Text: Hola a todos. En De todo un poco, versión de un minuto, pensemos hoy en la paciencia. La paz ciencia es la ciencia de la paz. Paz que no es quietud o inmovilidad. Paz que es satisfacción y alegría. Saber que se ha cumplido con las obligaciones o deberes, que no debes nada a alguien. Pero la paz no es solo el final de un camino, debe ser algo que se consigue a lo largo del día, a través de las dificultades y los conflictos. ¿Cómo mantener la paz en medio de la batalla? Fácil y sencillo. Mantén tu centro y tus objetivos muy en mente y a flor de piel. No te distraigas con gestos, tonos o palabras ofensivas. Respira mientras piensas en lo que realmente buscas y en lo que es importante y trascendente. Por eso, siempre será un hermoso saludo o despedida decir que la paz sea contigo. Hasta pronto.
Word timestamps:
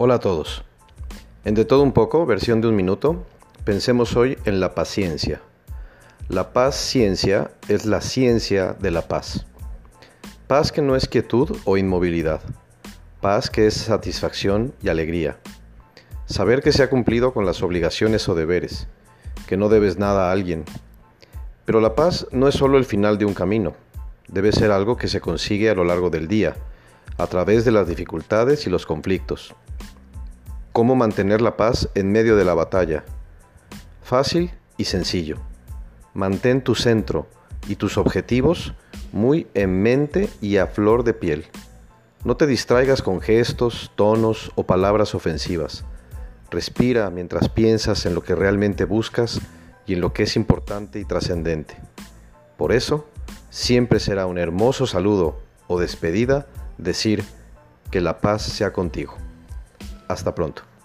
Hola 0.00 0.14
a 0.14 0.20
todos. 0.20 0.62
En 1.44 1.54
De 1.54 1.64
todo 1.64 1.82
un 1.82 1.90
poco, 1.90 2.24
versión 2.24 2.60
de 2.60 2.68
un 2.68 2.76
minuto, 2.76 3.26
pensemos 3.64 4.14
hoy 4.14 4.38
en 4.44 4.60
la 4.60 4.72
paciencia. 4.72 5.40
La 6.28 6.52
paz 6.52 6.76
ciencia 6.76 7.50
es 7.66 7.84
la 7.84 8.00
ciencia 8.00 8.76
de 8.78 8.92
la 8.92 9.08
paz. 9.08 9.44
Paz 10.46 10.70
que 10.70 10.82
no 10.82 10.94
es 10.94 11.08
quietud 11.08 11.56
o 11.64 11.76
inmovilidad. 11.76 12.40
Paz 13.20 13.50
que 13.50 13.66
es 13.66 13.74
satisfacción 13.74 14.72
y 14.84 14.88
alegría. 14.88 15.40
Saber 16.26 16.62
que 16.62 16.70
se 16.70 16.84
ha 16.84 16.90
cumplido 16.90 17.34
con 17.34 17.44
las 17.44 17.60
obligaciones 17.64 18.28
o 18.28 18.36
deberes, 18.36 18.86
que 19.48 19.56
no 19.56 19.68
debes 19.68 19.98
nada 19.98 20.28
a 20.28 20.32
alguien. 20.32 20.64
Pero 21.64 21.80
la 21.80 21.96
paz 21.96 22.28
no 22.30 22.46
es 22.46 22.54
solo 22.54 22.78
el 22.78 22.84
final 22.84 23.18
de 23.18 23.24
un 23.24 23.34
camino, 23.34 23.74
debe 24.28 24.52
ser 24.52 24.70
algo 24.70 24.96
que 24.96 25.08
se 25.08 25.20
consigue 25.20 25.70
a 25.70 25.74
lo 25.74 25.82
largo 25.82 26.08
del 26.08 26.28
día, 26.28 26.54
a 27.16 27.26
través 27.26 27.64
de 27.64 27.72
las 27.72 27.88
dificultades 27.88 28.64
y 28.64 28.70
los 28.70 28.86
conflictos. 28.86 29.56
¿Cómo 30.78 30.94
mantener 30.94 31.40
la 31.40 31.56
paz 31.56 31.88
en 31.96 32.12
medio 32.12 32.36
de 32.36 32.44
la 32.44 32.54
batalla? 32.54 33.02
Fácil 34.00 34.52
y 34.76 34.84
sencillo. 34.84 35.38
Mantén 36.14 36.62
tu 36.62 36.76
centro 36.76 37.26
y 37.66 37.74
tus 37.74 37.98
objetivos 37.98 38.74
muy 39.10 39.48
en 39.54 39.82
mente 39.82 40.30
y 40.40 40.58
a 40.58 40.68
flor 40.68 41.02
de 41.02 41.14
piel. 41.14 41.46
No 42.22 42.36
te 42.36 42.46
distraigas 42.46 43.02
con 43.02 43.20
gestos, 43.20 43.90
tonos 43.96 44.52
o 44.54 44.66
palabras 44.66 45.16
ofensivas. 45.16 45.84
Respira 46.48 47.10
mientras 47.10 47.48
piensas 47.48 48.06
en 48.06 48.14
lo 48.14 48.22
que 48.22 48.36
realmente 48.36 48.84
buscas 48.84 49.40
y 49.84 49.94
en 49.94 50.00
lo 50.00 50.12
que 50.12 50.22
es 50.22 50.36
importante 50.36 51.00
y 51.00 51.04
trascendente. 51.04 51.74
Por 52.56 52.70
eso, 52.70 53.08
siempre 53.50 53.98
será 53.98 54.26
un 54.26 54.38
hermoso 54.38 54.86
saludo 54.86 55.40
o 55.66 55.80
despedida 55.80 56.46
decir 56.76 57.24
que 57.90 58.00
la 58.00 58.20
paz 58.20 58.42
sea 58.42 58.72
contigo. 58.72 59.16
Hasta 60.08 60.34
pronto. 60.34 60.77